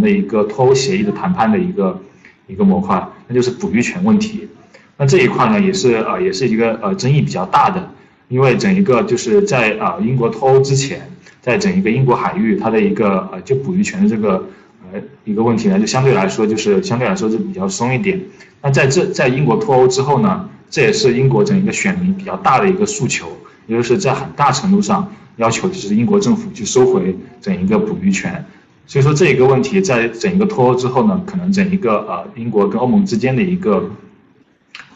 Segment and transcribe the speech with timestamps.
[0.00, 2.00] 的一个脱欧协议的谈判的一个
[2.46, 4.48] 一个模块，那就是捕鱼权问题。
[4.96, 7.90] 那这一块呢，也是呃，也是一个呃争议比较大的，
[8.28, 11.00] 因为整一个就是在啊英国脱欧之前，
[11.40, 14.44] 在整一个英国海域，它的一个呃就捕鱼权的这个
[14.92, 18.20] 呃一个问题呢，就相对来说就是相对来说是比较松一点。
[18.60, 23.26] 那在这在英国脱欧之后呢，这也是英国整一个选民比较大的一个诉求，
[23.66, 28.44] 也就是在很大程度上要求就是英国政府去收回整一个捕鱼权。
[28.90, 33.88] 所以说这一个问题，在整一个脱欧之后呢，可能整一个呃英国跟欧盟之间的一个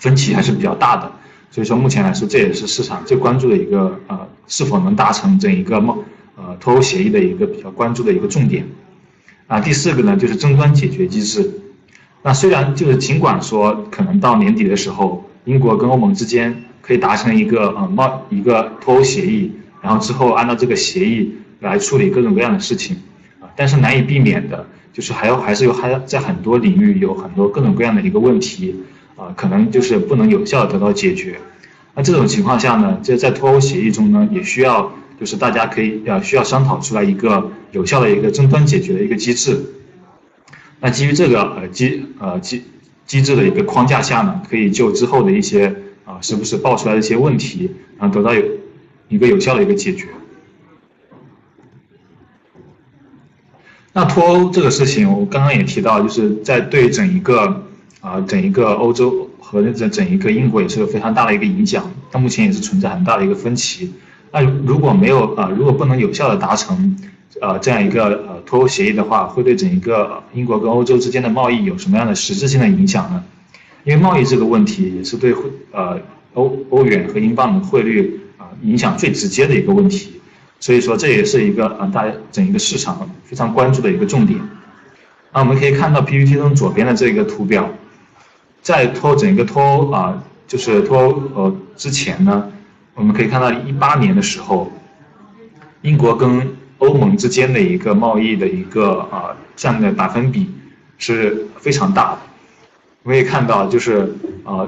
[0.01, 1.13] 分歧还是比较大的。
[1.49, 4.19] 所以说目前来说，这也是市场最关注的一个呃
[4.49, 5.97] 是否能达成整一个贸
[6.35, 8.67] 呃脱欧协议的一个比较关注的一个重点。
[9.47, 11.49] 啊，第四个呢就是争端解决机制。
[12.25, 22.97] 那虽然就是尽管说可能到年底的时候，英国跟欧盟之间可以达成一个呃贸一个脱欧协议，然后之后按照这个协议来处理各种各样的事情。
[23.57, 28.75] 但是难以避免的，就是还有还是有还在很多领域有很多各种各样的一个问题，
[29.17, 31.39] 啊，可能就是不能有效得到解决。
[31.95, 39.57] 那这种情况下呢，就在脱欧协议中呢，也需要就是大家可以要需要商讨出来一个有效的一个争端解决的一个机制。
[40.81, 42.65] 那基于这个呃机呃机
[43.07, 48.43] 机制的一个框架下呢，可以就之后的一些啊是不是爆出来的一些问题，然后得到有
[49.09, 50.09] 一个有效的一个解决。
[53.97, 57.63] 那脱欧这个事情，我刚刚也提到，就是在对整一个
[58.01, 61.89] 啊整一个欧洲和整整一个英国也是有非常大的一个影响。
[62.11, 63.93] 到目前也是存在很大的一个分歧。
[64.33, 66.97] 那如果没有啊，如果不能有效的达成
[67.41, 73.23] 呃这样一个呃脱欧协议的话，会对整一个英国跟欧洲之间的贸易有什么样的实质性的影响呢？
[73.85, 75.33] 因为贸易这个问题也是对
[75.71, 76.01] 呃
[76.33, 80.21] 欧欧元和英镑的汇率啊影响最直接的一个问题。
[80.65, 84.41] 所以说这也是一个啊大家整一个市场非常关注的一个重点。
[85.31, 87.69] 那我们可以看到 PPT 中左边的这个图表，
[88.63, 92.51] 在脱整个脱欧啊，就是脱欧呃之前呢，
[92.95, 94.73] 我们可以看到一八年的时候，
[95.83, 100.51] 英国跟欧盟之间的一个贸易的一个啊占的百分比
[100.97, 102.19] 是非常大的。
[103.03, 104.67] 我们可以看到就是啊，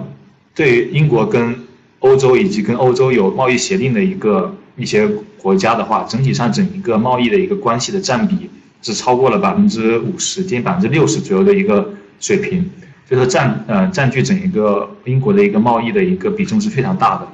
[0.55, 1.59] 对英国跟
[2.01, 4.55] 欧洲以及跟欧洲有贸易协定的一个。
[4.79, 5.09] 一些
[5.41, 8.51] 国家的话，整体上整一个贸易的一个关系的占比
[8.83, 12.63] 是超过了百分之五十，近百分之六十左右的一个水平，
[13.09, 17.27] 就是占呃占据整一个英国的一个贸易的一个比重是非常大的。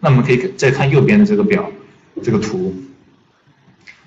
[0.00, 1.70] 那我们可以再看右边的这个表，
[2.24, 2.74] 这个图。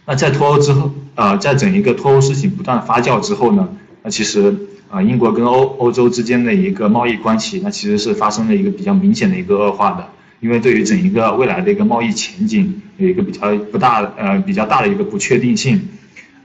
[0.05, 3.69] 那在脱欧之后，呃，在整一个脱欧事情不断发酵之后呢，
[4.01, 4.53] 那其实
[4.93, 10.07] 啊，英国跟欧欧洲之间的一个贸易关系，那其实是发生了一个比较明显的一个恶化的。
[10.39, 15.81] 因为对于整一个未来的一个贸易前景有一个比较不大呃比较大的一个不确定性，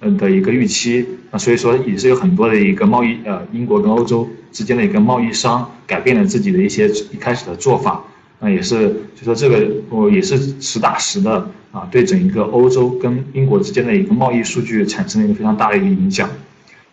[0.00, 8.02] 嗯的一个预期，那所以说也是有很多的一个贸易呃英国跟欧洲之间的一个贸易商改变了自己的一些一开始的做法，
[8.40, 16.30] 那也是就说这个我也是实打实的啊对整一个欧洲跟英国之间的一个贸易数据产生了一个非常大的一个影响，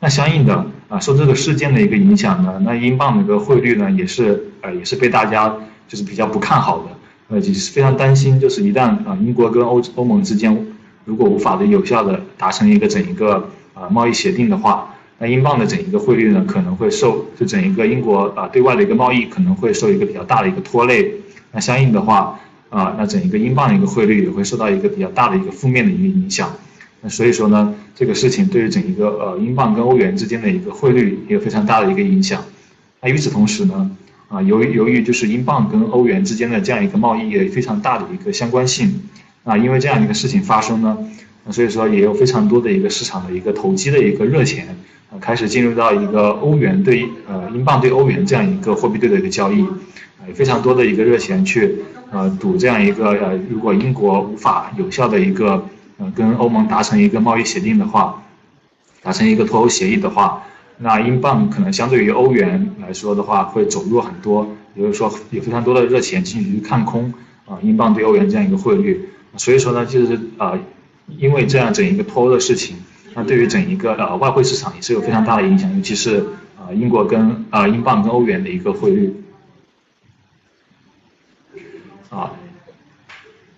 [0.02, 5.56] 那相应的啊受这个事件的一个影响呢，那英镑的一个汇率呢也是呃也是被大家
[5.88, 6.86] 就是比较不看好的。
[7.28, 10.56] 呃，也是非常担心，就是一旦啊，英国跟欧欧盟之间
[11.06, 21.12] 如果无法的有效的达成一个整一个啊贸易协定的话，那英镑的整一个汇率呢，可能会受就整一个英国啊对外的一个贸易可能会受一个比较大的一个拖累。
[21.52, 26.48] 那相应的话啊，那整一个英镑的一个汇率也会受到一个比较大的一个负面的一个影响。
[27.10, 32.44] 所以说呢，这个事情对于整一个呃英镑跟欧元之间的一个汇率也有非常大的一个影响。
[33.02, 33.92] 那与此同时呢？
[34.28, 38.92] 啊，由于由于就是英镑跟欧元之间的这样一个贸易也非常大的一个相关性，
[39.44, 40.98] 啊，因为这样一个事情发生呢，
[41.52, 44.76] 所以说也有非常多的一个市场的一个投机的一个热钱，
[45.12, 51.76] 啊，开始进入到一个欧元对呃英镑对欧元这样一个货币对的一个交易，啊，有非常多的一个热钱去
[52.10, 55.64] 呃赌这样一个呃如果英国无法有效的一个
[55.98, 58.24] 呃跟欧盟达成一个贸易协定的话，
[59.02, 60.44] 达成一个脱欧协议的话。
[60.78, 67.14] 那英镑可能相对于欧元来说的话，会走弱很多，也就是说有非常多的热钱进去看空
[67.46, 69.08] 啊，英镑对欧元这样一个汇率。
[69.38, 70.60] 所以说呢，就是呃，
[71.18, 72.76] 因为这样整一个脱欧的事情，
[73.14, 76.18] 那对于整一个呃外汇市场也是有非常大的影响，尤其是
[76.60, 79.16] 啊英国跟啊英镑跟欧元的一个汇率
[82.10, 82.34] 啊，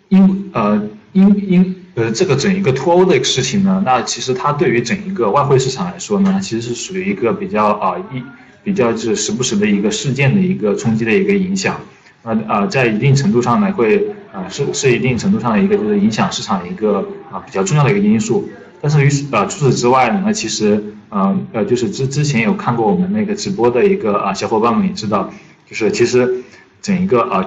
[0.09, 1.75] 英呃英英。
[1.97, 8.21] 呃，这个整一个脱欧的事情呢，那其实它对于整一个外汇市场来说呢，其实是属于一个比较啊一
[8.63, 11.81] 比较就是时不时的一个事件的一个冲击的一个影响，
[12.21, 18.47] 那啊在一定程度上呢会啊是是一定程度上的一个就是影响市场的一个啊比较重要的一个因素。
[18.79, 25.33] 但是于呃除此之外呢，那其实呃呃就是之之前有看过我们那个直播的一个啊小伙伴们也知道，
[25.67, 26.43] 就是其实
[26.79, 27.43] 整一个啊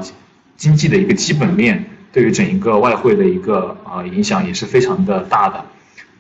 [0.57, 5.65] 经济的一个基本面对于整一个外汇的一个啊影响也是非常的大的。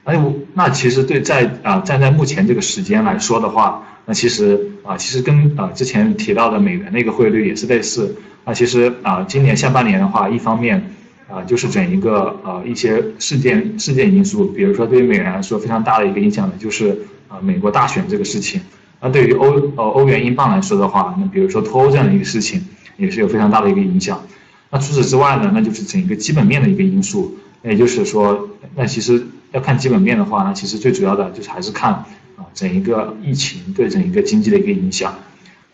[0.04, 0.18] 哎，
[0.54, 8.16] 那其实对在啊站在目前这个时间来说的话，那其实啊其实跟啊之前提到的美元的一个汇率也是类似。
[8.44, 10.82] 那其实啊今年下半年的话，一方面
[11.28, 16.98] 啊就是整一个呃一些事件事件因素，比如说对于美元来说非常大的一个影响的就是
[17.28, 18.60] 啊美国大选这个事情。
[19.02, 19.46] 那对于欧
[19.76, 22.64] 呃欧元英镑来说的话，那比如说脱欧这样的一个事情
[22.96, 24.20] 也是有非常大的一个影响。
[24.70, 29.26] 那除此之外呢，那就是整个基本面的一个因素，那也就是说，那其实。
[29.52, 31.92] 要看基本面的话呢，其实最主要的就是还是看
[32.36, 35.12] 啊整一个疫情对整一个经济的一个影响，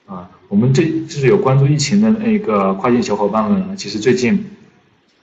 [0.06, 4.32] 啊，我们这就是有关注疫情的那个跨境小伙伴们，其实最近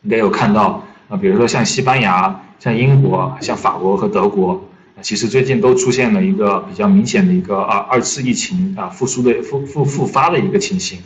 [0.04, 4.64] 应该有看到啊，比如说像西班牙、像英国、像法国和德国，
[5.02, 11.00] 其实最近都出现了一个比较明显的一个啊二次疫情啊复苏的复复复发的一个情形。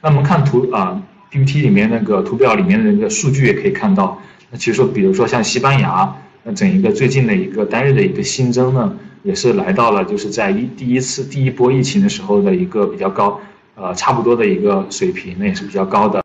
[0.00, 4.20] 那我们看图啊 PPT 里面那个图表里面的那个数据也可以看到，
[4.50, 6.16] 那其实说比如说像西班牙。
[6.44, 13.38] 那整一个最近的一个单日的一个新增呢，也是来到了就是在一第一次第一波疫情的时候的一个比较高，
[13.74, 16.16] 呃，差不多的一个水平，那也是比较高的。